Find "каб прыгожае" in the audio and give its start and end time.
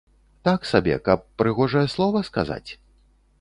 1.09-1.85